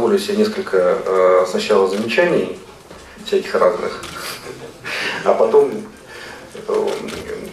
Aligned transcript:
позволю 0.00 0.18
себе 0.18 0.38
несколько 0.38 0.98
э, 1.04 1.46
сначала 1.50 1.86
замечаний, 1.86 2.58
всяких 3.26 3.54
разных, 3.54 4.02
а 5.24 5.34
потом 5.34 5.70
э, 6.68 6.88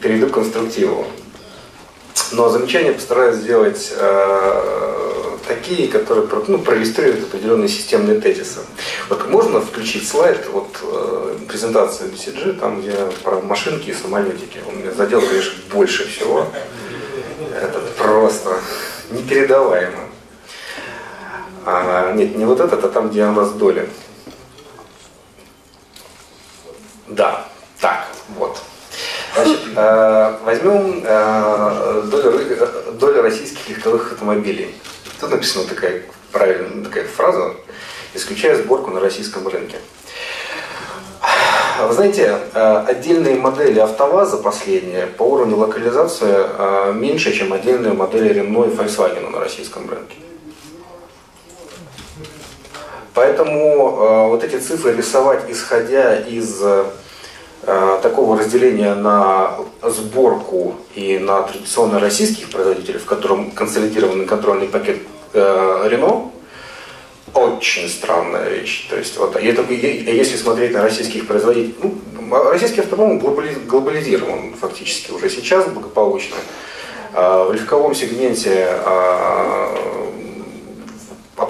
перейду 0.02 0.28
к 0.28 0.32
конструктиву. 0.32 1.06
Но 2.32 2.48
замечания 2.48 2.94
постараюсь 2.94 3.36
сделать 3.36 3.92
э, 3.94 5.38
такие, 5.46 5.90
которые 5.90 6.26
ну, 6.48 6.60
проиллюстрируют 6.60 7.24
определенные 7.24 7.68
системные 7.68 8.22
тезисы. 8.22 8.60
Вот 9.10 9.30
можно 9.30 9.60
включить 9.60 10.08
слайд, 10.08 10.48
вот 10.54 10.70
э, 10.84 11.36
презентация 11.50 12.08
BCG, 12.08 12.60
там 12.62 12.82
где 12.82 12.94
про 13.24 13.42
машинки 13.42 13.90
и 13.90 13.94
самолетики. 13.94 14.60
Он 14.70 14.80
меня 14.80 14.94
задел, 14.94 15.20
конечно, 15.20 15.54
больше 15.74 16.08
всего. 16.08 16.48
Это 17.62 17.82
просто 17.98 18.58
непередаваемо. 19.12 20.07
А, 21.70 22.14
нет, 22.14 22.34
не 22.38 22.46
вот 22.46 22.62
этот, 22.62 22.82
а 22.82 22.88
там, 22.88 23.10
где 23.10 23.26
нас 23.26 23.52
доля. 23.52 23.90
Да, 27.10 27.46
так, 27.82 28.08
вот. 28.38 28.58
Значит, 29.36 29.60
э, 29.76 30.38
возьмем 30.46 31.04
э, 31.04 32.04
долю, 32.10 32.94
долю 32.94 33.22
российских 33.22 33.68
легковых 33.68 34.14
автомобилей. 34.14 34.74
Тут 35.20 35.32
написана 35.32 35.68
такая 35.68 36.04
правильная 36.32 36.86
такая 36.86 37.06
фраза, 37.06 37.56
исключая 38.14 38.56
сборку 38.56 38.92
на 38.92 39.02
российском 39.02 39.46
рынке. 39.46 39.76
Вы 41.82 41.94
знаете, 41.94 42.40
э, 42.54 42.84
отдельные 42.88 43.36
модели 43.36 43.80
АвтоВАЗа 43.80 44.38
последние 44.38 45.08
по 45.08 45.24
уровню 45.24 45.58
локализации 45.58 46.94
меньше, 46.94 47.34
чем 47.34 47.52
отдельные 47.52 47.92
модели 47.92 48.34
Renault 48.42 48.72
и 48.72 48.78
Volkswagen 48.78 49.30
на 49.32 49.42
российском 49.42 49.90
рынке. 49.90 50.16
Поэтому 53.18 54.30
вот 54.30 54.44
эти 54.44 54.58
цифры 54.58 54.94
рисовать, 54.94 55.46
исходя 55.50 56.16
из 56.16 56.62
Э, 57.70 58.00
такого 58.02 58.40
разделения 58.40 58.96
на 58.96 59.58
сборку 59.84 60.76
и 60.96 61.20
на 61.20 61.42
традиционно 61.42 62.00
российских 62.00 62.50
производителей, 62.50 62.98
в 62.98 63.04
котором 63.04 63.52
консолидированный 63.52 64.26
контрольный 64.26 64.68
пакет 64.70 65.00
э, 65.34 65.88
Рено, 65.90 66.32
очень 67.34 67.90
странная 67.90 68.48
вещь. 68.48 68.88
То 68.90 68.96
есть, 68.96 69.18
вот, 69.18 69.36
это, 69.36 69.74
если 69.74 70.38
смотреть 70.38 70.72
на 70.72 70.82
российских 70.82 71.28
производителей, 71.28 71.76
ну, 71.84 71.96
российский 72.52 72.80
автопром 72.80 73.20
глобализирован 73.20 74.54
фактически 74.54 75.12
уже 75.12 75.30
сейчас 75.30 75.66
благополучно. 75.66 76.38
Э, 77.14 77.48
в 77.50 77.54
легковом 77.54 77.96
сегменте 77.96 78.66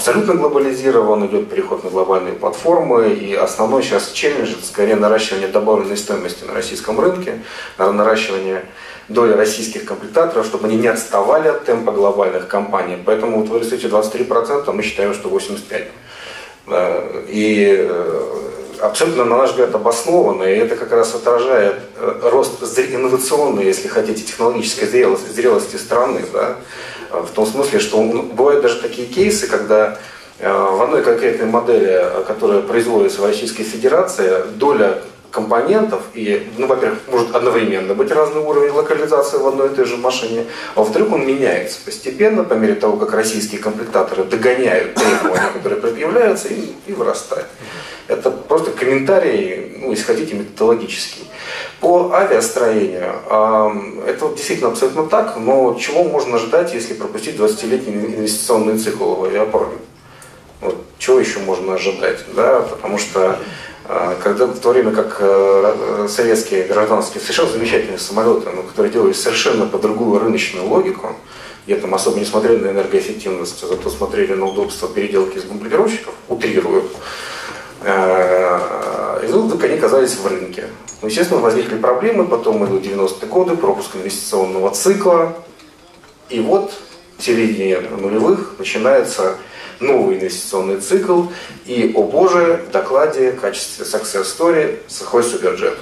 абсолютно 0.07 0.35
глобализирован, 0.35 1.25
идет 1.25 1.49
переход 1.49 1.83
на 1.83 1.89
глобальные 1.89 2.33
платформы, 2.33 3.09
и 3.09 3.35
основной 3.35 3.83
сейчас 3.83 4.11
челлендж 4.11 4.53
это 4.53 4.65
скорее 4.65 4.95
наращивание 4.95 5.49
добавленной 5.49 5.97
стоимости 5.97 6.45
на 6.45 6.53
российском 6.53 6.97
рынке, 6.97 7.41
наращивание 7.77 8.63
доли 9.09 9.33
российских 9.33 9.83
комплектаторов, 9.83 10.45
чтобы 10.45 10.67
они 10.67 10.77
не 10.77 10.87
отставали 10.87 11.49
от 11.49 11.65
темпа 11.65 11.91
глобальных 11.91 12.47
компаний. 12.47 12.97
Поэтому 13.05 13.41
вот 13.41 13.49
вы 13.49 13.59
рисуете 13.59 13.87
23%, 13.89 14.71
мы 14.71 14.81
считаем, 14.81 15.13
что 15.13 15.27
85%. 15.27 15.87
И 17.27 17.75
э, 17.77 18.21
абсолютно, 18.79 19.25
на 19.25 19.37
наш 19.37 19.51
взгляд, 19.51 19.75
обоснованно, 19.75 20.43
и 20.43 20.57
это 20.57 20.77
как 20.77 20.93
раз 20.93 21.15
отражает 21.15 21.75
э, 21.97 22.29
рост 22.31 22.61
инновационной, 22.77 23.65
если 23.65 23.89
хотите, 23.89 24.23
технологической 24.23 24.87
зрелости, 24.87 25.29
зрелости 25.31 25.75
страны. 25.75 26.21
Да? 26.31 26.55
Э, 27.11 27.21
в 27.21 27.31
том 27.31 27.45
смысле, 27.45 27.79
что 27.79 28.01
бывают 28.01 28.61
даже 28.61 28.81
такие 28.81 29.07
кейсы, 29.07 29.47
когда 29.47 29.97
э, 30.39 30.51
в 30.51 30.81
одной 30.81 31.03
конкретной 31.03 31.47
модели, 31.47 31.89
э, 31.89 32.23
которая 32.27 32.61
производится 32.61 33.21
в 33.21 33.25
Российской 33.25 33.63
Федерации, 33.63 34.43
доля 34.55 34.99
компонентов, 35.31 36.01
и, 36.13 36.47
ну, 36.57 36.67
во-первых, 36.67 36.99
может 37.07 37.35
одновременно 37.35 37.93
быть 37.93 38.11
разный 38.11 38.41
уровень 38.41 38.71
локализации 38.71 39.37
в 39.37 39.47
одной 39.47 39.67
и 39.67 39.75
той 39.75 39.85
же 39.85 39.97
машине, 39.97 40.45
а 40.73 40.79
во-вторых, 40.79 41.11
он 41.11 41.27
меняется 41.27 41.79
постепенно 41.83 42.43
по 42.43 42.53
мере 42.53 42.75
того, 42.75 42.97
как 42.97 43.13
российские 43.13 43.61
комплектаторы 43.61 44.23
догоняют 44.23 44.95
требования, 44.95 45.51
которые 45.53 45.81
предъявляются, 45.81 46.47
и, 46.47 46.73
и 46.87 46.93
вырастает. 46.93 47.45
Это 48.07 48.31
просто 48.31 48.71
комментарий, 48.71 49.77
ну, 49.81 49.91
если 49.91 50.03
хотите, 50.03 50.35
методологический. 50.35 51.25
По 51.81 52.11
авиастроению, 52.13 53.13
это 54.05 54.29
действительно 54.29 54.69
абсолютно 54.69 55.05
так, 55.07 55.37
но 55.37 55.73
чего 55.79 56.03
можно 56.03 56.37
ждать, 56.37 56.73
если 56.73 56.93
пропустить 56.93 57.35
20-летний 57.35 57.93
инвестиционный 57.93 58.77
цикл 58.77 59.15
в 59.15 59.25
авиапроме? 59.25 59.77
Вот, 60.61 60.77
чего 60.97 61.19
еще 61.19 61.39
можно 61.39 61.75
ожидать? 61.75 62.19
Да? 62.35 62.61
Потому 62.61 62.97
что 62.97 63.37
а, 63.89 64.17
когда 64.21 64.47
в 64.47 64.59
то 64.59 64.69
время 64.71 64.91
как 64.91 65.17
э, 65.19 66.07
советские 66.09 66.63
гражданские 66.63 67.21
совершенно 67.21 67.51
замечательные 67.51 67.99
самолеты, 67.99 68.49
но 68.49 68.63
которые 68.63 68.91
делались 68.91 69.21
совершенно 69.21 69.65
по 69.65 69.77
другую 69.77 70.19
рыночную 70.19 70.67
логику, 70.67 71.15
где 71.65 71.77
там 71.77 71.93
особо 71.95 72.19
не 72.19 72.25
смотрели 72.25 72.57
на 72.57 72.71
энергоэффективность, 72.71 73.61
зато 73.61 73.89
смотрели 73.89 74.33
на 74.33 74.45
удобство 74.45 74.89
переделки 74.89 75.37
из 75.37 75.43
бомбардировщиков, 75.43 76.13
утрирую, 76.27 76.83
э, 77.87 79.23
и 79.23 79.27
вдруг 79.27 79.63
они 79.63 79.75
оказались 79.75 80.15
в 80.15 80.27
рынке. 80.27 80.65
Ну, 81.01 81.07
естественно, 81.07 81.39
возникли 81.39 81.77
проблемы, 81.77 82.25
потом 82.25 82.65
идут 82.65 82.85
90-е 82.85 83.27
годы, 83.27 83.55
пропуск 83.55 83.95
инвестиционного 83.95 84.71
цикла. 84.71 85.35
И 86.29 86.39
вот 86.39 86.73
в 87.17 87.23
середине 87.23 87.79
нулевых 87.79 88.55
начинается 88.57 89.35
новый 89.79 90.17
инвестиционный 90.17 90.79
цикл. 90.81 91.23
И, 91.65 91.91
о 91.95 92.03
боже, 92.03 92.65
в 92.67 92.71
докладе 92.71 93.31
в 93.31 93.39
качестве 93.39 93.85
success 93.85 94.25
story 94.25 94.79
сухой 94.87 95.23
суперджет. 95.23 95.77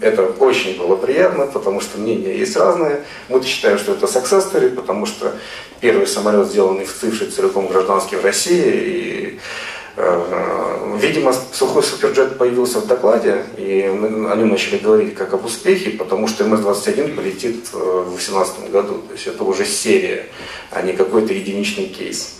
Это 0.00 0.22
очень 0.22 0.76
было 0.78 0.96
приятно, 0.96 1.46
потому 1.46 1.80
что 1.80 1.98
мнения 1.98 2.36
есть 2.36 2.56
разные. 2.56 3.04
Мы 3.28 3.42
считаем, 3.42 3.78
что 3.78 3.92
это 3.92 4.06
success 4.06 4.52
story, 4.52 4.70
потому 4.70 5.06
что 5.06 5.32
первый 5.80 6.06
самолет, 6.06 6.48
сделанный 6.48 6.84
в 6.84 6.92
цифре 6.92 7.28
целиком 7.28 7.68
гражданский 7.68 8.16
в 8.16 8.24
России, 8.24 8.62
и 8.64 9.04
Э, 9.24 9.38
видимо, 9.96 11.32
сухой 11.52 11.82
суперджет 11.82 12.38
появился 12.38 12.80
в 12.80 12.86
докладе, 12.86 13.44
и 13.56 13.88
мы 13.88 14.30
о 14.30 14.36
нем 14.36 14.48
начали 14.48 14.78
говорить 14.78 15.14
как 15.14 15.34
об 15.34 15.44
успехе, 15.44 15.90
потому 15.90 16.26
что 16.26 16.44
МС-21 16.44 17.14
полетит 17.14 17.68
э, 17.72 17.76
в 17.76 18.10
2018 18.10 18.70
году. 18.70 19.02
То 19.06 19.12
есть 19.12 19.26
это 19.26 19.44
уже 19.44 19.64
серия, 19.64 20.26
а 20.70 20.82
не 20.82 20.92
какой-то 20.92 21.32
единичный 21.32 21.86
кейс. 21.86 22.36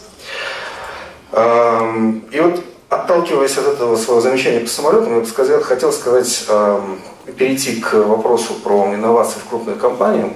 Эм, 1.32 2.24
и 2.30 2.40
вот 2.40 2.62
отталкиваясь 2.88 3.56
от 3.58 3.66
этого 3.66 3.96
своего 3.96 4.20
замечания 4.20 4.60
по 4.60 4.68
самолетам, 4.68 5.14
я 5.14 5.20
бы 5.20 5.26
сказал, 5.26 5.60
хотел 5.60 5.92
сказать, 5.92 6.44
эм, 6.48 7.00
перейти 7.36 7.80
к 7.80 7.94
вопросу 7.94 8.54
про 8.54 8.94
инновации 8.94 9.38
в 9.38 9.48
крупных 9.48 9.78
компаниях. 9.78 10.32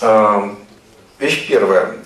Эм, 0.00 0.56
вещь 1.18 1.48
первая. 1.48 1.96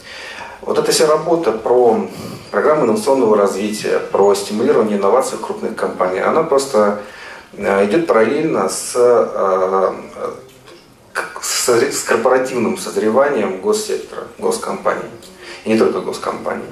Вот 0.63 0.79
эта 0.79 0.93
вся 0.93 1.07
работа 1.07 1.53
про 1.53 2.07
программы 2.51 2.85
инновационного 2.85 3.37
развития, 3.37 3.99
про 3.99 4.35
стимулирование 4.35 4.99
инноваций 4.99 5.39
в 5.39 5.41
крупных 5.41 5.77
компаниях, 5.77 6.27
она 6.27 6.43
просто 6.43 7.01
э, 7.55 7.87
идет 7.87 8.07
параллельно 8.07 8.69
с, 8.69 8.93
э, 8.97 9.93
с, 11.41 11.69
с 11.69 12.03
корпоративным 12.03 12.77
созреванием 12.79 13.61
госсектора, 13.61 14.25
госкомпаний. 14.39 15.11
И 15.65 15.71
не 15.71 15.79
только 15.79 16.01
госкомпаний, 16.01 16.65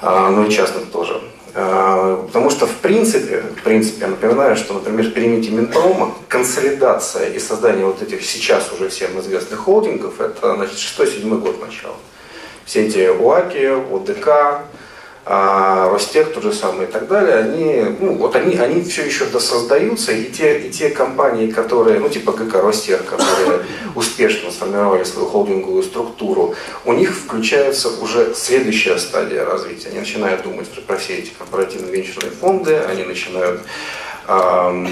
а, 0.00 0.30
но 0.30 0.46
и 0.46 0.50
частных 0.50 0.90
тоже. 0.90 1.20
А, 1.54 2.24
потому 2.26 2.50
что 2.50 2.66
в 2.66 2.76
принципе, 2.76 3.42
в 3.58 3.62
принципе, 3.62 4.02
я 4.02 4.08
напоминаю, 4.08 4.56
что, 4.56 4.74
например, 4.74 5.06
в 5.06 5.12
периметре 5.12 5.50
Минпрома 5.50 6.14
консолидация 6.28 7.30
и 7.30 7.38
создание 7.38 7.84
вот 7.84 8.02
этих 8.02 8.24
сейчас 8.24 8.72
уже 8.72 8.88
всем 8.88 9.18
известных 9.20 9.60
холдингов, 9.60 10.20
это 10.20 10.54
значит 10.54 10.76
6-7 10.76 11.40
год 11.40 11.60
начала. 11.60 11.96
Все 12.64 12.86
эти 12.86 13.08
УАКи, 13.08 13.94
ОДК, 13.94 14.62
а 15.28 15.90
Ростех 15.90 16.32
тот 16.32 16.44
же 16.44 16.52
самый 16.52 16.86
и 16.86 16.88
так 16.88 17.08
далее, 17.08 17.38
они, 17.38 17.96
ну, 17.98 18.14
вот 18.14 18.36
они, 18.36 18.54
они 18.54 18.82
все 18.82 19.04
еще 19.04 19.24
досоздаются, 19.24 20.12
и 20.12 20.30
те, 20.30 20.60
и 20.60 20.70
те 20.70 20.88
компании, 20.88 21.50
которые, 21.50 21.98
ну, 21.98 22.08
типа 22.08 22.30
ГК 22.30 22.60
Ростех, 22.60 23.04
которые 23.04 23.64
успешно 23.96 24.52
сформировали 24.52 25.02
свою 25.02 25.26
холдинговую 25.26 25.82
структуру, 25.82 26.54
у 26.84 26.92
них 26.92 27.10
включается 27.10 27.88
уже 28.00 28.34
следующая 28.34 28.98
стадия 28.98 29.44
развития. 29.44 29.88
Они 29.88 29.98
начинают 29.98 30.44
думать 30.44 30.68
про 30.86 30.96
все 30.96 31.16
эти 31.16 31.32
корпоративные 31.36 31.90
венчурные 31.90 32.30
фонды, 32.30 32.76
они 32.88 33.02
начинают 33.02 33.62
э, 34.28 34.86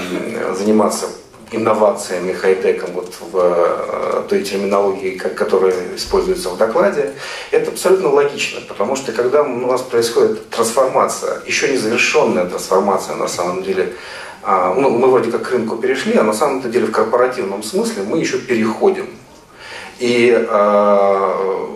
заниматься 0.58 1.06
инновациями, 1.52 2.32
хай-теком 2.32 2.90
вот 2.92 3.14
в 3.20 3.36
э, 3.36 4.22
той 4.28 4.42
терминологии, 4.42 5.16
которая 5.16 5.74
используется 5.96 6.50
в 6.50 6.56
докладе, 6.56 7.12
это 7.50 7.70
абсолютно 7.70 8.08
логично, 8.10 8.60
потому 8.66 8.96
что 8.96 9.12
когда 9.12 9.42
у 9.42 9.66
нас 9.66 9.82
происходит 9.82 10.48
трансформация, 10.50 11.40
еще 11.46 11.68
не 11.68 11.76
завершенная 11.76 12.44
трансформация 12.46 13.16
на 13.16 13.28
самом 13.28 13.62
деле, 13.62 13.92
а, 14.42 14.74
ну, 14.74 14.90
мы 14.90 15.08
вроде 15.08 15.30
как 15.30 15.42
к 15.42 15.50
рынку 15.52 15.76
перешли, 15.76 16.16
а 16.16 16.22
на 16.22 16.34
самом 16.34 16.60
деле 16.70 16.86
в 16.86 16.92
корпоративном 16.92 17.62
смысле 17.62 18.02
мы 18.02 18.18
еще 18.18 18.38
переходим. 18.38 19.06
И 19.98 20.36
а, 20.50 21.73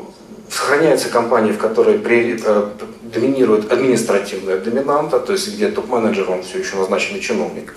Сохраняются 0.51 1.09
компании, 1.11 1.53
в 1.53 1.59
которой 1.59 1.99
при, 1.99 2.41
э, 2.43 2.67
доминирует 3.03 3.71
административная 3.71 4.59
доминанта, 4.59 5.21
то 5.21 5.33
есть 5.33 5.55
где 5.55 5.69
топ-менеджер, 5.69 6.31
он 6.31 6.43
все 6.43 6.59
еще 6.59 6.77
назначенный 6.77 7.21
чиновник, 7.21 7.75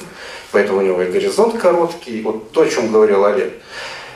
поэтому 0.52 0.80
у 0.80 0.82
него 0.82 1.02
и 1.02 1.12
горизонт 1.12 1.58
короткий, 1.60 2.22
вот 2.22 2.52
то, 2.52 2.62
о 2.62 2.68
чем 2.68 2.92
говорил 2.92 3.26
Олег. 3.26 3.54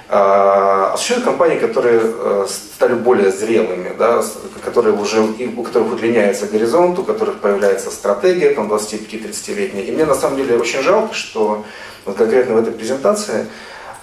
А, 0.07 0.91
а 0.93 0.97
существуют 0.97 1.25
компании, 1.25 1.57
которые 1.57 1.99
э, 2.03 2.47
стали 2.47 2.93
более 2.93 3.31
зрелыми, 3.31 3.91
да, 3.97 4.23
которые 4.63 4.95
уже, 4.95 5.21
у 5.21 5.63
которых 5.63 5.93
удлиняется 5.93 6.45
горизонт, 6.45 6.99
у 6.99 7.03
которых 7.03 7.39
появляется 7.39 7.89
стратегия 7.89 8.51
там, 8.53 8.71
25-30-летняя. 8.71 9.83
И 9.83 9.91
мне 9.91 10.05
на 10.05 10.13
самом 10.13 10.37
деле 10.37 10.57
очень 10.57 10.81
жалко, 10.81 11.15
что 11.15 11.65
вот 12.05 12.17
конкретно 12.17 12.53
в 12.53 12.57
этой 12.59 12.71
презентации 12.71 13.47
а, 13.47 13.49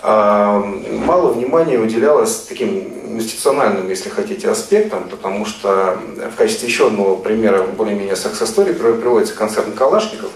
мало 0.02 1.32
внимания 1.32 1.78
уделялось 1.78 2.46
таким 2.48 2.92
институциональным, 3.16 3.88
если 3.88 4.08
хотите, 4.08 4.48
аспектам, 4.50 5.08
потому 5.08 5.44
что 5.44 5.98
в 6.16 6.36
качестве 6.36 6.68
еще 6.68 6.88
одного 6.88 7.16
примера 7.16 7.62
более-менее 7.62 8.14
success 8.14 8.54
story 8.54 8.74
приводится 8.74 9.34
концерн 9.34 9.72
Калашников, 9.72 10.30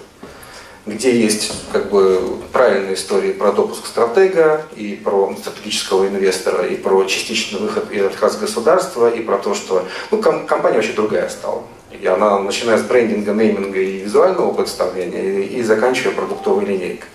где 0.86 1.18
есть 1.18 1.52
как 1.72 1.90
бы 1.90 2.38
правильные 2.52 2.94
истории 2.94 3.32
про 3.32 3.50
допуск 3.50 3.86
стратега, 3.86 4.62
и 4.76 4.94
про 4.94 5.34
стратегического 5.36 6.06
инвестора, 6.06 6.64
и 6.64 6.76
про 6.76 7.04
частичный 7.04 7.58
выход 7.58 7.90
и 7.90 7.98
отказ 7.98 8.36
государства, 8.36 9.10
и 9.10 9.20
про 9.20 9.38
то, 9.38 9.54
что 9.54 9.84
ну, 10.12 10.22
ком- 10.22 10.46
компания 10.46 10.76
вообще 10.76 10.92
другая 10.92 11.28
стала. 11.28 11.64
И 11.90 12.06
она 12.06 12.38
начиная 12.38 12.78
с 12.78 12.82
брендинга, 12.82 13.32
нейминга 13.32 13.80
и 13.80 13.98
визуального 13.98 14.52
представления, 14.52 15.40
и, 15.40 15.58
и 15.58 15.62
заканчивая 15.62 16.14
продуктовой 16.14 16.66
линейкой. 16.66 17.08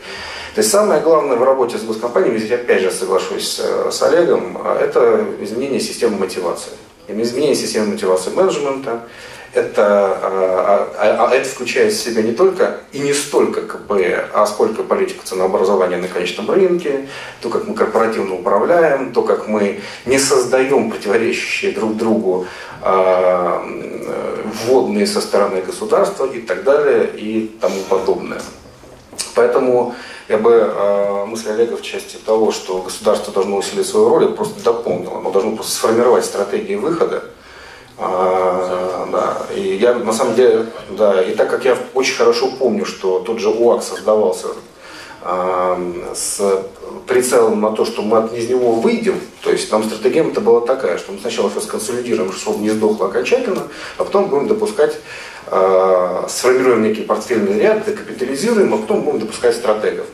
То 0.54 0.60
есть 0.60 0.70
самое 0.70 1.02
главное 1.02 1.38
в 1.38 1.44
работе 1.44 1.78
с 1.78 1.84
госкомпаниями, 1.84 2.38
здесь 2.38 2.52
опять 2.52 2.82
же 2.82 2.92
соглашусь 2.92 3.62
э, 3.64 3.90
с 3.90 4.02
Олегом, 4.04 4.58
это 4.68 5.26
изменение 5.40 5.80
системы 5.80 6.18
мотивации. 6.18 6.74
Изменение 7.08 7.56
системы 7.56 7.88
мотивации 7.88 8.32
менеджмента, 8.32 9.04
это, 9.54 10.18
а, 10.22 10.92
а, 10.98 11.28
а 11.30 11.36
это 11.36 11.48
включает 11.48 11.94
в 11.94 12.02
себя 12.02 12.22
не 12.22 12.32
только 12.32 12.78
и 12.94 13.00
не 13.00 13.14
столько 13.14 13.62
КП, 13.62 13.92
а 14.34 14.46
сколько 14.46 14.84
политика 14.84 15.26
ценообразования 15.26 15.98
на 15.98 16.08
конечном 16.08 16.50
рынке, 16.50 17.08
то, 17.42 17.50
как 17.50 17.68
мы 17.68 17.74
корпоративно 17.74 18.36
управляем, 18.36 19.12
то, 19.12 19.24
как 19.24 19.48
мы 19.48 19.82
не 20.06 20.20
создаем 20.20 20.90
противоречащие 20.92 21.74
друг 21.74 21.98
другу 21.98 22.46
а, 22.82 23.66
вводные 24.66 25.06
со 25.06 25.22
стороны 25.22 25.62
государства 25.62 26.26
и 26.26 26.40
так 26.40 26.64
далее 26.64 27.10
и 27.16 27.52
тому 27.60 27.82
подобное. 27.90 28.42
Поэтому 29.36 29.96
я 30.28 30.38
бы 30.38 30.52
э, 30.52 31.26
мысль 31.26 31.50
Олега 31.50 31.78
в 31.78 31.82
части 31.82 32.18
того, 32.18 32.52
что 32.52 32.82
государство 32.82 33.34
должно 33.34 33.58
усилить 33.58 33.86
свою 33.86 34.10
роль, 34.10 34.34
просто 34.34 34.64
дополнил. 34.64 35.18
Оно 35.18 35.32
должно 35.32 35.56
просто 35.56 35.74
сформировать 35.74 36.26
стратегии 36.26 36.76
выхода. 36.76 37.24
А, 37.98 39.08
да. 39.12 39.38
И 39.56 39.76
я 39.76 39.94
на 39.94 40.14
самом 40.14 40.36
деле, 40.36 40.68
да, 40.90 41.22
и 41.22 41.36
так 41.36 41.50
как 41.50 41.66
я 41.66 41.78
очень 41.94 42.16
хорошо 42.16 42.50
помню, 42.58 42.86
что 42.86 43.20
тот 43.20 43.40
же 43.40 43.50
УАК 43.50 43.84
создавался 43.84 44.48
а, 45.22 45.80
с 46.16 46.42
прицелом 47.08 47.62
на 47.62 47.72
то, 47.72 47.86
что 47.86 48.02
мы 48.02 48.30
из 48.36 48.50
него 48.50 48.74
выйдем, 48.74 49.20
то 49.42 49.52
есть 49.52 49.70
там 49.70 49.84
стратегия 49.84 50.22
это 50.22 50.42
была 50.42 50.62
такая, 50.62 50.98
что 50.98 51.12
мы 51.12 51.20
сначала 51.20 51.50
все 51.50 51.62
сконсолидируем, 51.62 52.32
чтобы 52.32 52.60
не 52.60 52.70
сдохло 52.70 53.08
окончательно, 53.08 53.68
а 53.98 54.04
потом 54.04 54.28
будем 54.30 54.48
допускать 54.48 54.98
сформируем 56.30 56.82
некий 56.84 57.02
портфельный 57.02 57.60
ряд, 57.60 57.86
декапитализируем, 57.86 58.74
а 58.74 58.78
потом 58.78 59.02
будем 59.02 59.20
допускать 59.20 59.56
стратегов. 59.56 60.06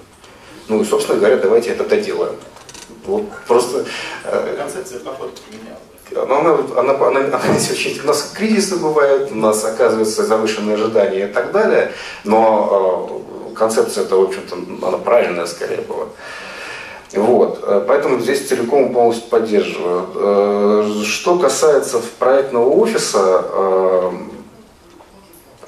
Ну 0.67 0.81
и, 0.81 0.85
собственно 0.85 1.19
говоря, 1.19 1.37
давайте 1.37 1.69
это 1.69 1.85
доделаем. 1.85 2.35
Вот 3.05 3.23
просто... 3.47 3.85
Э, 4.25 4.55
Концепция 4.57 4.99
походу 4.99 5.31
поменялась. 5.49 5.81
Но 6.11 6.39
она, 6.39 6.81
она, 6.81 6.93
она, 6.93 7.07
она, 7.07 7.37
она 7.37 7.55
очень, 7.55 7.99
у 8.01 8.07
нас 8.07 8.31
кризисы 8.35 8.77
бывают, 8.77 9.31
у 9.31 9.35
нас 9.35 9.63
оказываются 9.63 10.25
завышенные 10.25 10.75
ожидания 10.75 11.29
и 11.29 11.31
так 11.31 11.51
далее, 11.51 11.93
но 12.25 13.23
э, 13.51 13.55
концепция 13.55 14.03
это, 14.03 14.15
в 14.17 14.23
общем-то, 14.23 14.87
она 14.87 14.97
правильная 14.97 15.45
скорее 15.45 15.81
была. 15.81 16.07
Вот, 17.13 17.63
э, 17.63 17.83
поэтому 17.87 18.19
здесь 18.19 18.47
целиком 18.47 18.91
полностью 18.91 19.29
поддерживаю. 19.29 20.09
Э, 20.15 21.03
что 21.05 21.39
касается 21.39 22.01
проектного 22.19 22.69
офиса, 22.69 23.45
э, 23.49 24.11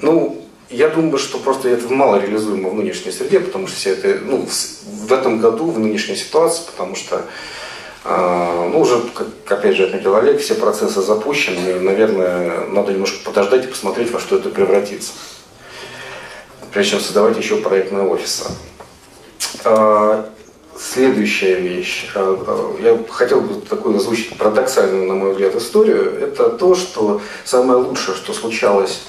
ну, 0.02 0.40
я 0.70 0.88
думаю, 0.88 1.18
что 1.18 1.38
просто 1.38 1.68
это 1.68 1.92
мало 1.92 2.20
реализуемо 2.20 2.70
в 2.70 2.74
нынешней 2.74 3.12
среде, 3.12 3.40
потому 3.40 3.66
что 3.66 3.76
все 3.76 3.90
это, 3.90 4.20
ну, 4.24 4.46
в 4.46 5.12
этом 5.12 5.40
году, 5.40 5.70
в 5.70 5.78
нынешней 5.78 6.16
ситуации, 6.16 6.62
потому 6.66 6.94
что, 6.94 7.24
э, 8.04 8.68
ну, 8.72 8.80
уже, 8.80 9.02
как, 9.14 9.26
опять 9.58 9.76
же, 9.76 9.84
отметил 9.84 10.14
Олег, 10.14 10.40
все 10.40 10.54
процессы 10.54 11.02
запущены, 11.02 11.70
и, 11.70 11.80
наверное, 11.80 12.66
надо 12.66 12.92
немножко 12.92 13.18
подождать 13.24 13.64
и 13.64 13.68
посмотреть, 13.68 14.12
во 14.12 14.20
что 14.20 14.36
это 14.36 14.48
превратится, 14.50 15.12
прежде 16.72 16.92
чем 16.92 17.00
создавать 17.00 17.36
еще 17.36 17.56
проектные 17.56 18.04
офисы. 18.04 18.44
Э, 19.64 20.24
следующая 20.78 21.56
вещь. 21.56 22.08
Я 22.14 22.98
хотел 23.10 23.40
бы 23.40 23.60
такую 23.60 23.96
озвучить 23.96 24.36
парадоксальную, 24.38 25.06
на 25.06 25.14
мой 25.14 25.32
взгляд, 25.32 25.54
историю. 25.56 26.18
Это 26.20 26.48
то, 26.48 26.74
что 26.74 27.20
самое 27.44 27.80
лучшее, 27.80 28.16
что 28.16 28.32
случалось 28.32 29.02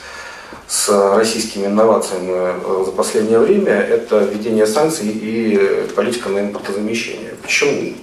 с 0.72 0.88
российскими 1.18 1.66
инновациями 1.66 2.32
э, 2.32 2.84
за 2.86 2.94
последнее 2.94 3.40
время, 3.40 3.74
это 3.74 4.20
введение 4.20 4.66
санкций 4.66 5.10
и 5.10 5.90
политика 5.94 6.30
на 6.30 6.40
импортозамещение. 6.40 7.36
Почему? 7.42 7.94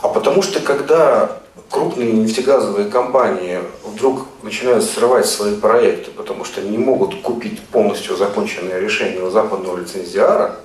А 0.00 0.06
потому 0.06 0.40
что 0.42 0.60
когда 0.60 1.40
крупные 1.68 2.12
нефтегазовые 2.12 2.88
компании 2.88 3.58
вдруг 3.84 4.26
начинают 4.44 4.84
срывать 4.84 5.26
свои 5.26 5.56
проекты, 5.56 6.12
потому 6.12 6.44
что 6.44 6.60
не 6.60 6.78
могут 6.78 7.22
купить 7.22 7.60
полностью 7.60 8.16
законченное 8.16 8.78
решение 8.78 9.24
у 9.24 9.30
западного 9.30 9.78
лицензиара, 9.78 10.60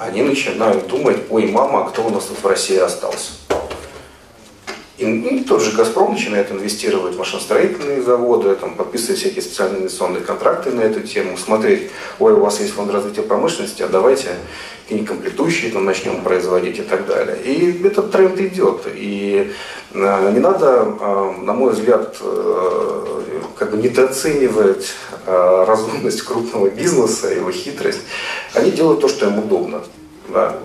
они 0.00 0.22
начинают 0.22 0.88
думать, 0.88 1.18
ой, 1.30 1.46
мама, 1.46 1.84
а 1.84 1.88
кто 1.90 2.04
у 2.04 2.10
нас 2.10 2.24
тут 2.24 2.42
в 2.42 2.46
России 2.48 2.76
остался? 2.76 3.30
И, 4.96 5.04
и 5.04 5.44
тот 5.44 5.60
же 5.60 5.72
«Газпром» 5.72 6.12
начинает 6.12 6.52
инвестировать 6.52 7.14
в 7.14 7.18
машиностроительные 7.18 8.00
заводы, 8.00 8.54
там, 8.54 8.76
подписывать 8.76 9.18
всякие 9.18 9.42
специальные 9.42 9.80
инвестиционные 9.80 10.22
контракты 10.22 10.70
на 10.70 10.82
эту 10.82 11.00
тему, 11.00 11.36
смотреть, 11.36 11.90
ой, 12.20 12.34
у 12.34 12.40
вас 12.40 12.60
есть 12.60 12.74
фонд 12.74 12.92
развития 12.92 13.22
промышленности, 13.22 13.82
а 13.82 13.88
давайте 13.88 14.28
какие-нибудь 14.84 15.08
комплектующие 15.08 15.72
там, 15.72 15.84
начнем 15.84 16.22
производить 16.22 16.78
и 16.78 16.82
так 16.82 17.06
далее. 17.06 17.36
И 17.42 17.84
этот 17.84 18.12
тренд 18.12 18.38
идет. 18.38 18.82
И 18.94 19.52
э, 19.94 20.30
не 20.32 20.40
надо, 20.40 20.94
э, 21.00 21.32
на 21.42 21.54
мой 21.54 21.72
взгляд, 21.72 22.16
э, 22.20 23.20
как 23.56 23.70
бы 23.70 23.78
недооценивать 23.78 24.92
разумность 25.26 26.22
крупного 26.22 26.68
бизнеса, 26.68 27.28
его 27.28 27.50
хитрость. 27.50 28.00
Они 28.52 28.70
делают 28.70 29.00
то, 29.00 29.08
что 29.08 29.26
им 29.26 29.38
удобно. 29.38 29.82
Да. 30.28 30.58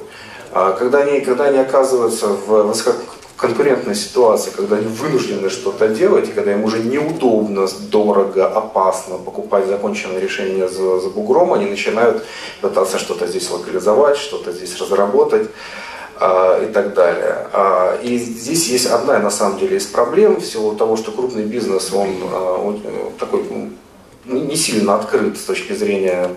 А 0.51 0.71
когда 0.71 0.99
они, 0.99 1.21
когда 1.21 1.45
они 1.45 1.59
оказываются 1.59 2.27
в 2.27 2.63
высоко 2.63 2.91
конкурентной 3.39 3.95
ситуации, 3.95 4.51
когда 4.51 4.75
они 4.75 4.87
вынуждены 4.87 5.49
что-то 5.49 5.87
делать, 5.87 6.27
и 6.27 6.31
когда 6.31 6.51
им 6.51 6.63
уже 6.65 6.79
неудобно, 6.79 7.67
дорого, 7.89 8.45
опасно 8.45 9.17
покупать 9.17 9.65
законченное 9.67 10.19
решение 10.19 10.67
за, 10.67 10.99
за 10.99 11.09
бугром, 11.09 11.53
они 11.53 11.65
начинают 11.65 12.25
пытаться 12.61 12.99
что-то 12.99 13.27
здесь 13.27 13.49
локализовать, 13.49 14.17
что-то 14.17 14.51
здесь 14.51 14.77
разработать 14.79 15.49
э, 16.19 16.67
и 16.69 16.73
так 16.73 16.93
далее. 16.93 17.47
Э, 17.53 17.97
и 18.03 18.17
здесь 18.17 18.67
есть 18.67 18.87
одна, 18.87 19.19
на 19.19 19.31
самом 19.31 19.57
деле, 19.57 19.77
из 19.77 19.85
проблем, 19.85 20.41
всего 20.41 20.73
того, 20.73 20.97
что 20.97 21.13
крупный 21.13 21.43
бизнес, 21.43 21.93
он, 21.93 22.09
э, 22.09 22.57
он 22.65 22.81
такой 23.17 23.45
не 24.25 24.55
сильно 24.55 24.95
открыт 24.95 25.37
с 25.37 25.43
точки 25.43 25.73
зрения 25.73 26.29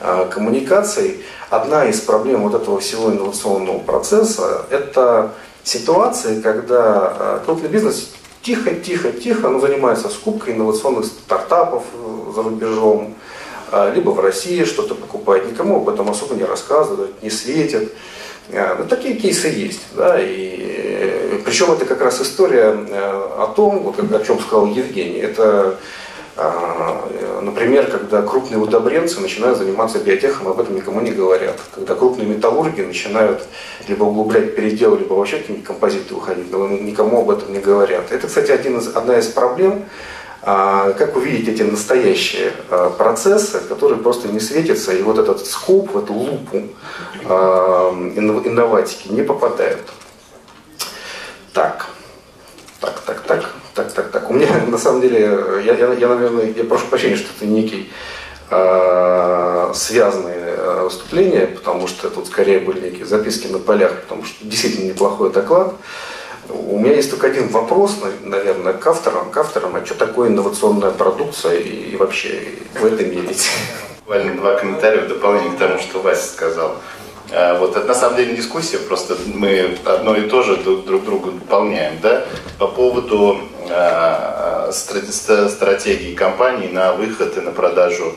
э, 0.00 0.26
коммуникаций. 0.28 1.22
Одна 1.50 1.86
из 1.86 2.00
проблем 2.00 2.42
вот 2.42 2.60
этого 2.60 2.80
всего 2.80 3.10
инновационного 3.10 3.78
процесса– 3.78 4.66
это 4.70 5.32
ситуации, 5.64 6.40
когда 6.40 7.12
э, 7.18 7.40
крупный 7.44 7.68
бизнес 7.68 8.10
тихо, 8.42 8.74
тихо, 8.74 9.12
тихо, 9.12 9.48
но 9.48 9.60
занимается 9.60 10.08
скупкой 10.08 10.54
инновационных 10.54 11.04
стартапов 11.04 11.84
э, 11.92 12.32
за 12.34 12.42
рубежом, 12.42 13.14
э, 13.72 13.92
либо 13.94 14.10
в 14.10 14.20
России 14.20 14.64
что-то 14.64 14.94
покупает, 14.94 15.50
никому 15.50 15.76
об 15.76 15.88
этом 15.88 16.10
особо 16.10 16.34
не 16.34 16.44
рассказывают, 16.44 17.22
не 17.22 17.30
светят. 17.30 17.92
Ну, 18.50 18.86
такие 18.88 19.14
кейсы 19.16 19.48
есть. 19.48 19.82
Да, 19.94 20.16
и, 20.18 21.42
причем 21.44 21.70
это 21.70 21.84
как 21.84 22.00
раз 22.00 22.18
история 22.22 22.70
о 22.70 23.52
том, 23.54 23.80
вот, 23.80 23.98
о 23.98 24.24
чем 24.24 24.40
сказал 24.40 24.64
Евгений, 24.64 25.18
это 25.18 25.76
например, 27.42 27.90
когда 27.90 28.22
крупные 28.22 28.58
удобренцы 28.58 29.20
начинают 29.20 29.58
заниматься 29.58 29.98
биотехом, 29.98 30.48
об 30.48 30.60
этом 30.60 30.76
никому 30.76 31.00
не 31.00 31.10
говорят. 31.10 31.56
Когда 31.74 31.94
крупные 31.94 32.28
металлурги 32.28 32.82
начинают 32.82 33.42
либо 33.88 34.04
углублять 34.04 34.54
передел, 34.54 34.96
либо 34.96 35.14
вообще 35.14 35.38
какие-нибудь 35.38 35.66
композиты 35.66 36.14
уходить, 36.14 36.50
но 36.52 36.68
никому 36.68 37.22
об 37.22 37.30
этом 37.30 37.52
не 37.52 37.58
говорят. 37.58 38.12
Это, 38.12 38.26
кстати, 38.28 38.52
один 38.52 38.78
из, 38.78 38.94
одна 38.94 39.18
из 39.18 39.26
проблем, 39.26 39.84
а, 40.42 40.92
как 40.92 41.16
увидеть 41.16 41.48
эти 41.48 41.62
настоящие 41.62 42.52
а, 42.70 42.90
процессы, 42.90 43.60
которые 43.60 43.98
просто 44.00 44.28
не 44.28 44.38
светятся, 44.38 44.92
и 44.92 45.02
вот 45.02 45.18
этот 45.18 45.44
скоп, 45.44 45.92
в 45.92 45.98
эту 45.98 46.12
лупу 46.12 46.62
инноватики 47.24 49.08
не 49.08 49.22
попадают. 49.22 49.82
Так, 51.52 51.88
так, 52.80 53.00
так, 53.00 53.20
так, 53.22 53.54
так, 53.78 53.92
так, 53.92 54.10
так. 54.10 54.30
У 54.30 54.32
меня, 54.32 54.48
на 54.66 54.78
самом 54.78 55.00
деле, 55.00 55.20
я, 55.64 55.74
я, 55.74 55.92
я 55.92 56.08
наверное, 56.08 56.52
я 56.56 56.64
прошу 56.64 56.86
прощения, 56.86 57.16
что 57.16 57.28
это 57.36 57.46
некий 57.46 57.90
э, 58.50 59.72
связанные 59.74 60.54
э, 60.56 60.82
выступления, 60.82 61.46
потому 61.46 61.86
что 61.86 62.10
тут 62.10 62.26
скорее 62.26 62.58
были 62.58 62.90
некие 62.90 63.06
записки 63.06 63.46
на 63.46 63.58
полях, 63.58 63.92
потому 64.02 64.24
что 64.24 64.44
действительно 64.44 64.88
неплохой 64.88 65.30
доклад. 65.30 65.74
У 66.48 66.78
меня 66.78 66.94
есть 66.96 67.10
только 67.10 67.28
один 67.28 67.48
вопрос, 67.48 67.98
наверное, 68.22 68.72
к 68.72 68.84
авторам, 68.86 69.30
к 69.30 69.36
авторам, 69.36 69.76
а 69.76 69.84
что 69.84 69.94
такое 69.94 70.30
инновационная 70.30 70.90
продукция 70.90 71.58
и, 71.58 71.92
и 71.92 71.96
вообще 71.96 72.40
в 72.80 72.84
этом 72.84 73.10
мире? 73.10 73.28
Буквально 74.00 74.40
два 74.40 74.54
комментария 74.56 75.02
в 75.02 75.08
дополнение 75.08 75.52
к 75.52 75.58
тому, 75.58 75.78
что 75.78 76.00
Вася 76.00 76.26
сказал. 76.26 76.76
А, 77.30 77.58
вот 77.58 77.76
это 77.76 77.86
на 77.86 77.94
самом 77.94 78.16
деле 78.16 78.34
дискуссия, 78.34 78.78
просто 78.78 79.16
мы 79.26 79.76
одно 79.84 80.16
и 80.16 80.28
то 80.28 80.42
же 80.42 80.56
друг, 80.56 80.84
друг 80.86 81.04
другу 81.04 81.32
дополняем. 81.32 81.98
Да? 82.02 82.24
По 82.58 82.68
поводу 82.68 83.38
стратегии 84.72 86.14
компании 86.14 86.68
на 86.68 86.94
выход 86.94 87.36
и 87.36 87.40
на 87.40 87.50
продажу 87.50 88.16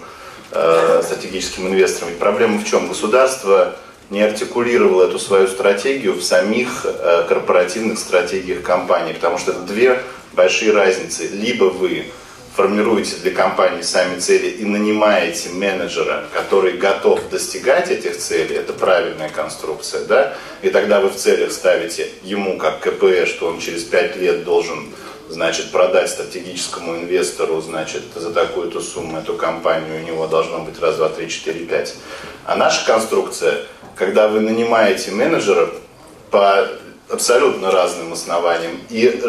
э, 0.52 1.02
стратегическим 1.04 1.68
инвесторам. 1.68 2.10
Ведь 2.10 2.20
проблема 2.20 2.60
в 2.60 2.66
чем? 2.66 2.88
Государство 2.88 3.76
не 4.10 4.22
артикулировало 4.22 5.08
эту 5.08 5.20
свою 5.20 5.48
стратегию 5.48 6.14
в 6.14 6.24
самих 6.24 6.86
э, 6.86 7.26
корпоративных 7.28 7.98
стратегиях 7.98 8.62
компании, 8.62 9.14
потому 9.14 9.38
что 9.38 9.52
это 9.52 9.62
две 9.62 10.02
большие 10.34 10.74
разницы. 10.74 11.28
Либо 11.28 11.66
вы 11.66 12.08
формируете 12.56 13.16
для 13.24 13.32
компании 13.32 13.82
сами 13.82 14.20
цели 14.20 14.48
и 14.48 14.66
нанимаете 14.66 15.50
менеджера, 15.50 16.26
который 16.34 16.74
готов 16.74 17.30
достигать 17.30 17.90
этих 17.90 18.18
целей, 18.18 18.56
это 18.56 18.74
правильная 18.74 19.30
конструкция, 19.30 20.04
да, 20.04 20.34
и 20.62 20.70
тогда 20.70 21.00
вы 21.00 21.10
в 21.10 21.16
целях 21.16 21.52
ставите 21.54 22.10
ему 22.24 22.58
как 22.58 22.82
КПЭ, 22.82 23.26
что 23.26 23.48
он 23.48 23.60
через 23.60 23.84
5 23.86 24.18
лет 24.18 24.44
должен 24.44 24.90
значит, 25.32 25.72
продать 25.72 26.10
стратегическому 26.10 26.98
инвестору, 26.98 27.62
значит, 27.62 28.04
за 28.16 28.32
такую-то 28.32 28.82
сумму 28.82 29.18
эту 29.18 29.36
компанию, 29.36 30.02
у 30.02 30.06
него 30.06 30.28
должно 30.28 30.60
быть 30.60 30.80
раз, 30.80 30.98
два, 30.98 31.10
три, 31.10 31.30
четыре, 31.30 31.66
пять. 31.66 31.96
А 32.46 32.56
наша 32.56 32.86
конструкция, 32.86 33.60
когда 33.96 34.28
вы 34.28 34.42
нанимаете 34.42 35.12
менеджера 35.12 35.70
по 36.30 36.68
абсолютно 37.10 37.72
разным 37.72 38.14
основаниям, 38.14 38.80
и 38.90 39.22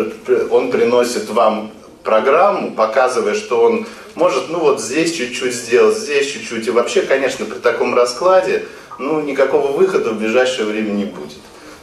он 0.51 0.71
приносит 0.71 1.31
вам 1.31 1.73
программу, 2.03 2.73
показывая, 2.73 3.35
что 3.35 3.63
он 3.63 3.87
может, 4.15 4.51
ну 4.51 4.59
вот 4.59 4.81
здесь 4.81 5.15
чуть-чуть 5.15 5.55
сделать, 5.55 5.97
здесь 5.97 6.31
чуть-чуть. 6.31 6.67
И 6.67 6.71
вообще, 6.71 7.03
конечно, 7.03 7.47
при 7.47 7.59
таком 7.59 7.95
раскладе, 7.95 8.65
ну, 8.99 9.21
никакого 9.21 9.73
выхода 9.73 10.11
в 10.11 10.19
ближайшее 10.19 10.67
время 10.67 10.91
не 10.91 11.05
будет. 11.05 11.39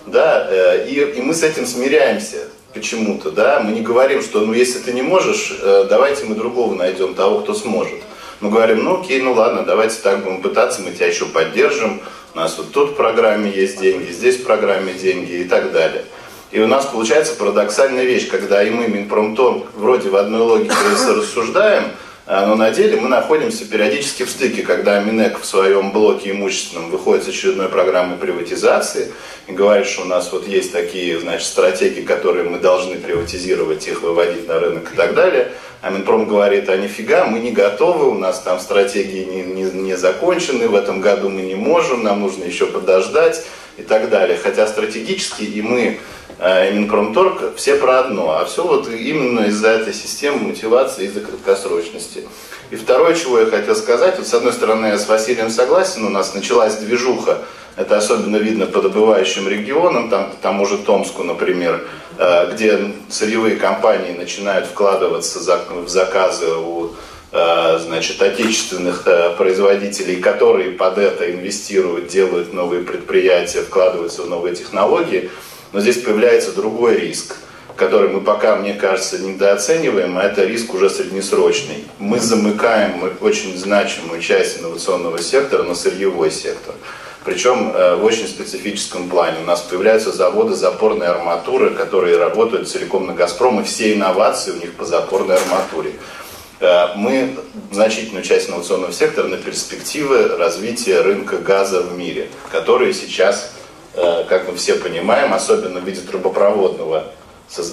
Да, 0.06 0.48
э, 0.50 0.88
и, 0.88 1.00
и 1.00 1.22
мы 1.22 1.34
с 1.34 1.44
этим 1.44 1.66
смиряемся 1.66 2.48
почему-то, 2.74 3.32
да, 3.32 3.60
мы 3.60 3.72
не 3.72 3.82
говорим, 3.82 4.22
что, 4.22 4.42
ну, 4.42 4.54
если 4.54 4.80
ты 4.80 4.94
не 4.94 5.02
можешь, 5.02 5.58
э, 5.62 5.88
давайте 5.90 6.26
мы 6.26 6.36
другого 6.36 6.76
найдем, 6.76 7.16
того, 7.16 7.40
кто 7.42 7.54
сможет. 7.54 8.00
Мы 8.40 8.50
говорим, 8.50 8.84
ну, 8.84 9.02
окей, 9.02 9.22
ну, 9.22 9.34
ладно, 9.34 9.64
давайте 9.64 10.02
так 10.02 10.24
будем 10.24 10.42
пытаться, 10.42 10.82
мы 10.82 10.92
тебя 10.92 11.08
еще 11.08 11.26
поддержим, 11.26 12.02
у 12.34 12.38
нас 12.38 12.58
вот 12.58 12.72
тут 12.72 12.92
в 12.92 12.96
программе 12.96 13.52
есть 13.52 13.80
деньги, 13.80 14.12
здесь 14.12 14.38
в 14.38 14.44
программе 14.44 14.94
деньги 14.94 15.34
и 15.34 15.44
так 15.44 15.72
далее. 15.72 16.06
И 16.52 16.60
у 16.60 16.68
нас 16.68 16.86
получается 16.86 17.36
парадоксальная 17.36 18.06
вещь, 18.06 18.28
когда 18.30 18.64
и 18.64 18.70
мы, 18.70 18.88
Минпромторг, 18.88 19.66
вроде 19.76 20.10
в 20.10 20.16
одной 20.16 20.42
логике 20.42 20.74
рассуждаем, 21.08 21.86
но 22.30 22.56
на 22.56 22.70
деле 22.70 23.02
мы 23.02 23.10
находимся 23.10 23.66
периодически 23.66 24.22
в 24.22 24.30
стыке, 24.30 24.62
когда 24.62 25.00
Минэк 25.00 25.40
в 25.40 25.46
своем 25.46 25.92
блоке 25.92 26.30
имущественном 26.30 26.92
выходит 26.92 27.24
с 27.24 27.28
очередной 27.28 27.70
программой 27.70 28.18
приватизации 28.18 29.12
и 29.48 29.52
говорит, 29.52 29.88
что 29.88 30.04
у 30.04 30.06
нас 30.06 30.32
вот 30.32 30.48
есть 30.48 30.72
такие 30.72 31.20
значит, 31.20 31.48
стратегии, 31.48 32.02
которые 32.02 32.48
мы 32.48 32.60
должны 32.60 32.98
приватизировать, 32.98 33.88
их 33.88 34.04
выводить 34.04 34.48
на 34.48 34.60
рынок 34.60 34.94
и 34.94 34.96
так 34.96 35.16
далее. 35.16 35.52
А 35.82 35.90
Минпром 35.90 36.28
говорит, 36.28 36.70
а 36.70 36.78
нифига, 36.78 37.26
мы 37.26 37.40
не 37.40 37.50
готовы, 37.50 38.08
у 38.08 38.14
нас 38.14 38.42
там 38.42 38.60
стратегии 38.60 39.24
не, 39.24 39.42
не, 39.42 39.64
не 39.64 39.98
закончены, 39.98 40.68
в 40.68 40.76
этом 40.76 41.02
году 41.02 41.30
мы 41.30 41.42
не 41.42 41.56
можем, 41.56 42.04
нам 42.04 42.22
нужно 42.22 42.44
еще 42.44 42.68
подождать 42.68 43.44
и 43.80 43.82
так 43.82 44.10
далее. 44.12 44.38
Хотя 44.38 44.68
стратегически 44.68 45.42
и 45.42 45.64
мы 45.64 46.00
а 46.42 46.72
Минпромторг 46.72 47.56
все 47.58 47.76
про 47.76 48.00
одно, 48.00 48.32
а 48.32 48.46
все 48.46 48.66
вот 48.66 48.88
именно 48.88 49.42
из-за 49.48 49.72
этой 49.72 49.94
системы 49.94 50.48
мотивации, 50.48 51.06
из-за 51.06 51.20
краткосрочности. 51.20 52.24
И 52.72 52.78
второе, 52.78 53.14
чего 53.16 53.40
я 53.40 53.46
хотел 53.48 53.76
сказать, 53.76 54.18
вот 54.18 54.26
с 54.26 54.34
одной 54.34 54.54
стороны 54.54 54.88
я 54.88 54.98
с 54.98 55.10
Василием 55.10 55.50
согласен, 55.50 56.06
у 56.06 56.10
нас 56.10 56.34
началась 56.34 56.78
движуха, 56.78 57.40
это 57.76 57.98
особенно 57.98 58.38
видно 58.38 58.68
по 58.68 58.82
добывающим 58.82 59.50
регионам, 59.50 60.10
там, 60.10 60.32
тому 60.42 60.66
же 60.66 60.78
Томску, 60.78 61.24
например, 61.24 61.86
э, 62.18 62.52
где 62.54 62.94
сырьевые 63.10 63.58
компании 63.58 64.14
начинают 64.14 64.66
вкладываться 64.66 65.40
в 65.40 65.90
заказы 65.90 66.56
у 66.56 66.92
э, 67.34 67.80
значит, 67.84 68.22
отечественных 68.22 69.06
производителей, 69.38 70.22
которые 70.22 70.72
под 70.72 71.00
это 71.00 71.30
инвестируют, 71.30 72.08
делают 72.08 72.54
новые 72.54 72.84
предприятия, 72.84 73.62
вкладываются 73.62 74.22
в 74.22 74.30
новые 74.30 74.56
технологии– 74.56 75.30
но 75.72 75.80
здесь 75.80 75.98
появляется 75.98 76.52
другой 76.52 76.98
риск, 76.98 77.36
который 77.76 78.10
мы 78.10 78.22
пока, 78.22 78.58
мне 78.58 78.74
кажется, 78.74 79.20
недооцениваем, 79.20 80.18
а 80.18 80.24
это 80.24 80.44
риск 80.44 80.74
уже 80.74 80.90
среднесрочный. 80.90 81.86
Мы 81.98 82.20
замыкаем 82.20 83.02
очень 83.22 83.58
значимую 83.58 84.22
часть 84.22 84.60
инновационного 84.60 85.20
сектора 85.20 85.64
на 85.64 85.76
сырьевой 85.76 86.30
сектор. 86.30 86.76
Причем 87.24 87.72
э, 87.74 87.96
в 87.96 88.04
очень 88.04 88.28
специфическом 88.28 89.10
плане. 89.10 89.40
У 89.42 89.46
нас 89.46 89.62
появляются 89.62 90.12
заводы 90.12 90.56
запорной 90.56 91.08
арматуры, 91.08 91.72
которые 91.72 92.18
работают 92.18 92.70
целиком 92.70 93.08
на 93.08 93.14
«Газпром», 93.14 93.62
и 93.62 93.64
все 93.64 93.94
инновации 93.94 94.52
у 94.52 94.56
них 94.56 94.74
по 94.74 94.86
запорной 94.86 95.38
арматуре. 95.38 95.94
Э, 96.60 96.96
мы 96.96 97.36
значительную 97.72 98.24
часть 98.24 98.50
инновационного 98.50 98.92
сектора 98.94 99.28
на 99.28 99.38
перспективы 99.38 100.38
развития 100.38 101.02
рынка 101.02 101.38
газа 101.38 101.82
в 101.82 101.98
мире, 101.98 102.30
которые 102.52 102.94
сейчас 102.94 103.54
как 104.30 104.48
мы 104.48 104.56
все 104.56 104.76
понимаем, 104.76 105.34
особенно 105.34 105.80
в 105.80 105.86
виде 105.86 106.02
трубопроводного, 106.02 107.06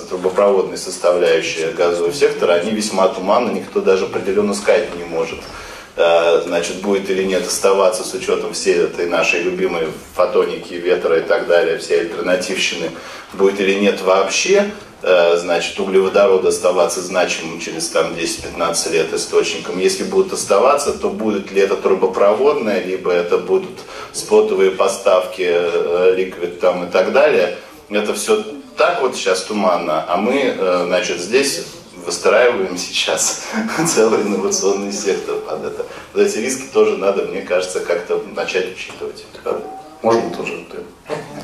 трубопроводной 0.09 0.79
составляющей 0.79 1.67
газового 1.73 2.13
сектора, 2.13 2.55
они 2.55 2.71
весьма 2.71 3.09
туманны, 3.09 3.51
никто 3.51 3.81
даже 3.81 4.07
определенно 4.07 4.55
сказать 4.55 4.95
не 4.97 5.05
может. 5.05 5.41
э, 5.41 5.66
значит, 5.97 6.83
будет 6.83 7.09
или 7.09 7.23
нет 7.23 7.47
оставаться 7.47 8.05
с 8.05 8.13
учетом 8.13 8.53
всей 8.53 8.77
этой 8.77 9.07
нашей 9.07 9.43
любимой 9.43 9.89
фотоники, 10.15 10.75
ветра 10.75 11.19
и 11.19 11.23
так 11.23 11.47
далее, 11.47 11.79
всей 11.79 12.01
альтернативщины, 12.01 12.91
будет 13.33 13.61
или 13.61 13.75
нет 13.75 14.03
вообще, 14.03 14.71
э, 15.03 15.37
значит, 15.37 15.79
углеводород 15.81 16.45
оставаться 16.45 17.01
значимым 17.01 17.61
через 17.61 17.89
там 17.89 18.15
10-15 18.15 18.93
лет 18.93 19.13
источником. 19.15 19.79
Если 19.79 20.05
будут 20.05 20.33
оставаться, 20.33 20.93
то 20.93 21.09
будет 21.09 21.51
ли 21.53 21.61
это 21.61 21.77
трубопроводное, 21.77 22.83
либо 22.83 23.11
это 23.11 23.39
будут 23.39 23.79
спотовые 24.13 24.73
поставки, 24.73 25.47
э, 25.49 26.15
ликвид 26.17 26.61
там 26.61 26.87
и 26.87 26.91
так 26.91 27.13
далее. 27.13 27.57
Это 27.89 28.15
все 28.15 28.45
так 28.77 29.01
вот 29.01 29.17
сейчас 29.17 29.43
туманно, 29.43 30.05
а 30.07 30.17
мы, 30.17 30.55
э, 30.59 30.83
значит, 30.87 31.21
здесь 31.21 31.67
выстраиваем 32.07 32.79
сейчас 32.79 33.43
целый 33.87 34.23
инновационный 34.23 34.93
сектор 34.93 35.37
под 35.37 35.65
это. 35.65 35.85
Вот 36.15 36.23
эти 36.23 36.39
риски 36.39 36.73
тоже 36.73 36.97
надо, 36.97 37.25
мне 37.25 37.43
кажется, 37.43 37.81
как-то 37.81 38.23
начать 38.35 38.73
учитывать. 38.73 39.27
Можно 40.03 40.31
тоже. 40.31 40.65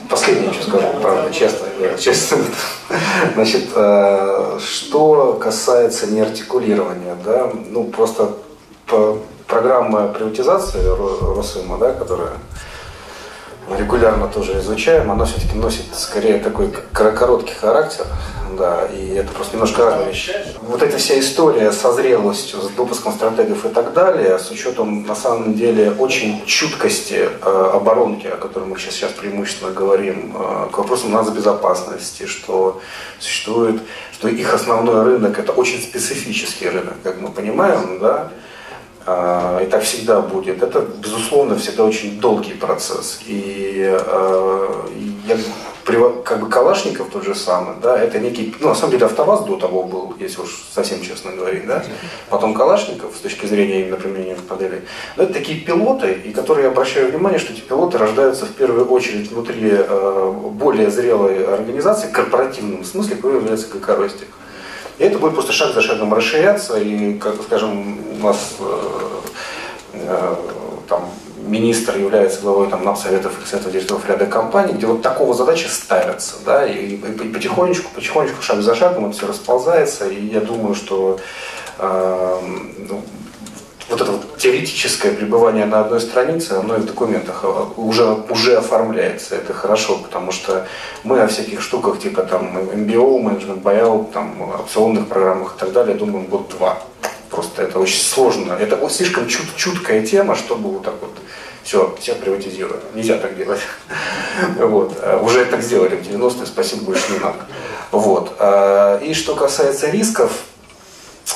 Последнее, 0.08 0.52
что 0.52 0.68
скажу, 0.68 0.86
правда, 1.00 1.32
честно. 1.32 1.66
честно. 1.98 2.38
Значит, 3.34 3.70
э, 3.74 4.58
что 4.62 5.34
касается 5.34 6.06
неартикулирования, 6.08 7.16
да, 7.24 7.50
ну 7.70 7.84
просто 7.84 8.34
программа 9.46 10.08
приватизации 10.08 10.84
Росыма, 11.34 11.78
да, 11.78 11.92
которая 11.92 12.32
регулярно 13.70 14.28
тоже 14.28 14.58
изучаем, 14.58 15.10
она 15.10 15.24
все-таки 15.24 15.56
носит 15.56 15.94
скорее 15.94 16.38
такой 16.38 16.72
короткий 16.92 17.54
характер, 17.54 18.06
да, 18.56 18.86
и 18.86 19.14
это 19.14 19.32
просто 19.32 19.54
немножко 19.54 19.84
разные 19.84 20.08
вещи. 20.08 20.34
Вот 20.62 20.82
эта 20.82 20.98
вся 20.98 21.18
история 21.18 21.72
со 21.72 21.92
зрелостью, 21.92 22.60
с 22.60 22.68
допуском 22.68 23.12
стратегов 23.12 23.64
и 23.64 23.68
так 23.68 23.92
далее, 23.92 24.38
с 24.38 24.50
учетом, 24.50 25.06
на 25.06 25.14
самом 25.14 25.54
деле, 25.54 25.92
очень 25.98 26.44
чуткости 26.46 27.28
э, 27.28 27.70
оборонки, 27.74 28.26
о 28.26 28.36
которой 28.36 28.64
мы 28.64 28.78
сейчас, 28.78 28.94
сейчас 28.94 29.12
преимущественно 29.12 29.70
говорим, 29.70 30.36
э, 30.36 30.68
к 30.70 30.78
вопросам 30.78 31.12
безопасности, 31.34 32.26
что 32.26 32.80
существует, 33.18 33.80
что 34.12 34.28
их 34.28 34.52
основной 34.52 35.04
рынок– 35.04 35.38
это 35.38 35.52
очень 35.52 35.80
специфический 35.80 36.68
рынок, 36.68 36.94
как 37.02 37.20
мы 37.20 37.30
понимаем, 37.30 37.98
да, 38.00 38.30
и 39.62 39.66
так 39.66 39.82
всегда 39.82 40.20
будет. 40.20 40.62
Это, 40.62 40.80
безусловно, 40.80 41.56
всегда 41.56 41.84
очень 41.84 42.20
долгий 42.20 42.54
процесс. 42.54 43.20
И, 43.26 43.84
а, 43.88 44.86
я, 45.26 45.36
как 46.24 46.40
бы 46.40 46.48
Калашников 46.48 47.10
тот 47.10 47.24
же 47.24 47.34
самый, 47.34 47.76
да, 47.82 47.98
это 47.98 48.18
некий, 48.18 48.54
ну, 48.60 48.68
на 48.68 48.74
самом 48.74 48.92
деле, 48.92 49.06
АвтоВАЗ 49.06 49.44
до 49.44 49.56
того 49.56 49.82
был, 49.82 50.14
если 50.18 50.40
уж 50.40 50.64
совсем 50.72 51.02
честно 51.02 51.32
говорить, 51.32 51.66
да, 51.66 51.84
потом 52.30 52.54
Калашников, 52.54 53.16
с 53.16 53.20
точки 53.20 53.46
зрения 53.46 53.82
именно 53.82 53.96
применения 53.96 54.36
моделей, 54.48 54.82
но 55.16 55.24
это 55.24 55.32
такие 55.32 55.60
пилоты, 55.60 56.12
и 56.12 56.32
которые 56.32 56.64
я 56.64 56.70
обращаю 56.70 57.10
внимание, 57.10 57.38
что 57.38 57.52
эти 57.52 57.60
пилоты 57.60 57.98
рождаются 57.98 58.46
в 58.46 58.52
первую 58.52 58.86
очередь 58.86 59.30
внутри 59.30 59.70
э, 59.72 60.32
более 60.52 60.90
зрелой 60.90 61.44
организации, 61.44 62.08
в 62.08 62.12
корпоративном 62.12 62.84
смысле, 62.84 63.16
какой 63.16 63.34
является 63.34 63.68
КК 63.68 63.96
Это 65.02 65.18
будет 65.18 65.34
просто 65.34 65.52
шаг 65.52 65.74
за 65.74 65.82
шагом 65.82 66.14
расширяться, 66.14 66.78
и, 66.78 67.14
как 67.18 67.42
скажем, 67.42 67.98
у 68.20 68.24
нас 68.24 68.56
там 70.88 71.10
министр 71.44 71.98
является 71.98 72.40
главой 72.40 72.68
там, 72.68 72.84
НАП 72.84 72.98
Советов 72.98 73.32
и 73.42 73.48
Советов 73.48 73.72
директоров 73.72 74.08
ряда 74.08 74.26
компаний, 74.26 74.74
где 74.74 74.86
вот 74.86 75.02
такого 75.02 75.34
задачи 75.34 75.66
ставятся, 75.66 76.36
да, 76.46 76.66
и, 76.66 76.94
и 76.94 77.32
потихонечку, 77.32 77.90
потихонечку, 77.92 78.42
шаг 78.42 78.62
за 78.62 78.76
шагом 78.76 79.06
это 79.06 79.16
все 79.16 79.26
расползается, 79.26 80.06
и 80.08 80.24
я 80.26 80.40
думаю, 80.40 80.76
что 80.76 81.18
э, 81.78 82.38
ну, 82.88 83.02
вот 83.92 84.00
это 84.00 84.12
вот 84.12 84.38
теоретическое 84.38 85.12
пребывание 85.12 85.66
на 85.66 85.80
одной 85.80 86.00
странице, 86.00 86.52
оно 86.52 86.76
и 86.76 86.80
в 86.80 86.86
документах 86.86 87.40
а, 87.44 87.70
уже, 87.76 88.04
уже 88.30 88.56
оформляется. 88.56 89.36
Это 89.36 89.52
хорошо, 89.52 89.98
потому 89.98 90.32
что 90.32 90.66
мы 91.04 91.20
о 91.20 91.26
всяких 91.26 91.60
штуках 91.60 92.00
типа 92.00 92.22
там 92.22 92.56
MBO, 92.56 93.20
менеджмент 93.20 93.62
buyout, 93.62 94.12
там, 94.12 94.40
опционных 94.40 95.08
программах 95.08 95.56
и 95.56 95.60
так 95.60 95.72
далее 95.72 95.94
думаем 95.94 96.26
год-два. 96.26 96.78
Просто 97.30 97.62
это 97.62 97.78
очень 97.78 98.00
сложно. 98.00 98.54
Это 98.54 98.76
вот 98.76 98.92
слишком 98.92 99.28
чут 99.28 99.46
чуткая 99.56 100.04
тема, 100.06 100.36
чтобы 100.36 100.70
вот 100.70 100.84
так 100.84 100.94
вот 101.00 101.12
все, 101.62 101.94
все 102.00 102.14
приватизируем. 102.14 102.80
Нельзя 102.94 103.18
так 103.18 103.36
делать. 103.36 103.60
Вот. 104.58 104.96
Уже 105.20 105.44
так 105.44 105.60
сделали 105.60 105.96
в 105.96 106.08
90-е, 106.08 106.46
спасибо, 106.46 106.84
больше 106.84 107.12
не 107.12 107.18
надо. 107.18 107.40
Вот. 107.90 108.32
А, 108.38 108.98
и 108.98 109.12
что 109.12 109.34
касается 109.34 109.90
рисков, 109.90 110.32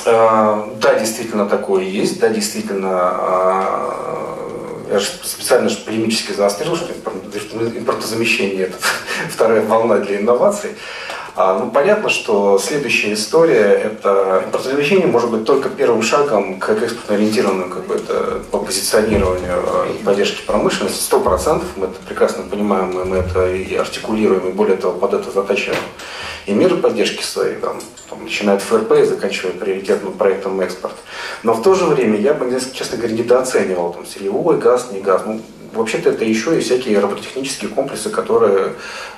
да, 0.05 0.99
действительно 0.99 1.47
такое 1.47 1.83
есть, 1.83 2.19
да, 2.19 2.29
действительно, 2.29 2.89
я 4.89 4.99
же 4.99 5.05
специально 5.23 5.69
же 5.69 5.77
полемически 5.77 6.33
заострил, 6.33 6.75
что 6.75 6.93
импортозамещение– 7.77 8.63
это 8.67 8.77
вторая 9.29 9.61
волна 9.61 9.97
для 9.97 10.19
инноваций. 10.19 10.71
А, 11.39 11.59
ну, 11.59 11.69
понятно, 11.69 12.09
что 12.09 12.57
следующая 12.57 13.13
история– 13.13 13.61
это 13.83 14.41
импортозамещение 14.45 15.05
может 15.05 15.29
быть 15.29 15.45
только 15.45 15.69
первым 15.69 16.01
шагом 16.01 16.59
к 16.59 16.67
экспортно-ориентированному 16.67 17.69
какой-то 17.69 18.41
по 18.49 18.57
позиционированию 18.57 19.61
и 19.93 20.03
поддержке 20.03 20.41
промышленности. 20.47 20.99
Сто 20.99 21.19
процентов 21.19 21.67
мы 21.75 21.85
это 21.85 21.97
прекрасно 22.07 22.41
понимаем, 22.49 23.07
мы 23.07 23.17
это 23.17 23.53
и 23.53 23.75
артикулируем, 23.75 24.49
и 24.49 24.51
более 24.51 24.77
того, 24.77 24.97
под 24.97 25.13
это 25.13 25.29
затачиваем 25.29 25.79
и 26.47 26.53
меры 26.53 26.77
поддержки 26.77 27.21
свои, 27.21 27.53
там, 27.53 27.77
там, 28.09 28.23
начиная 28.23 28.55
от 28.55 28.63
ФРП 28.63 28.93
и 28.93 29.03
заканчивая 29.03 29.51
приоритетным 29.51 30.13
проектом 30.13 30.59
экспорт. 30.61 30.95
Но 31.43 31.53
в 31.53 31.61
то 31.61 31.75
же 31.75 31.85
время 31.85 32.17
я 32.19 32.33
бы, 32.33 32.49
честно 32.73 32.97
говоря, 32.97 33.13
недооценивал 33.13 33.93
там, 33.93 34.07
сырьевой 34.07 34.57
газ, 34.57 34.87
не 34.91 35.01
газ. 35.01 35.21
Ну, 35.25 35.41
вообще-то 35.73 36.09
это 36.09 36.25
еще 36.25 36.57
и 36.57 36.61
всякие 36.61 36.99
робототехнические 36.99 37.69
комплексы, 37.69 38.09
которые 38.09 38.73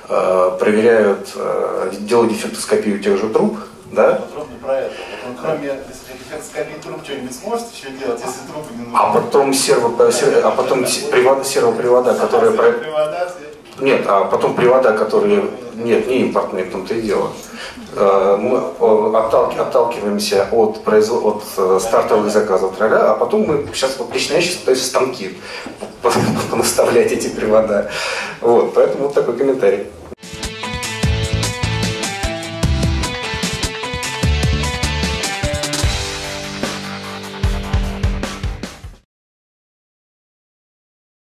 э, 0.08 0.50
проверяют, 0.58 1.30
э, 1.34 1.92
делают 2.00 2.32
дефектоскопию 2.32 3.00
тех 3.00 3.18
же 3.18 3.28
труб. 3.28 3.58
Да? 3.92 4.14
Подробно 4.14 4.56
про 4.62 4.76
это. 4.78 4.94
Вот, 5.26 5.36
кроме 5.40 5.80
дефектоскопии 5.88 6.80
труб 6.82 7.04
что-нибудь 7.04 7.34
сможет 7.34 7.66
еще 7.72 7.90
делать, 7.90 8.20
если 8.24 8.52
трубы 8.52 8.68
не 8.72 8.84
нужны? 8.84 8.96
А 8.96 9.12
потом, 9.12 9.52
серво, 9.52 9.92
а 10.44 10.50
потом 10.50 10.84
привода, 11.10 11.44
сервопривода, 11.44 12.14
которые... 12.14 12.52
Привода, 12.52 13.32
нет, 13.80 14.04
а 14.06 14.24
потом 14.24 14.54
привода, 14.54 14.92
которые... 14.92 15.44
Нет, 15.74 16.06
не 16.06 16.20
импортные, 16.20 16.64
в 16.64 16.72
том-то 16.72 16.94
и 16.94 17.00
дело. 17.00 17.30
Э, 17.96 18.36
мы 18.38 18.58
отталкиваемся 19.18 20.46
от, 20.52 20.84
производ... 20.84 21.36
от 21.36 21.42
э, 21.56 21.80
стартовых 21.80 22.30
заказов, 22.30 22.74
а 22.78 23.14
потом 23.14 23.42
мы 23.42 23.66
сейчас, 23.72 23.96
вот 23.98 24.12
лично 24.12 24.34
я 24.34 24.42
сейчас 24.42 24.56
пытаюсь 24.56 24.84
станки 24.84 25.38
наставлять 26.52 27.12
эти 27.12 27.28
привода. 27.28 27.90
Вот, 28.40 28.74
поэтому 28.74 29.04
вот 29.04 29.14
такой 29.14 29.36
комментарий. 29.36 29.86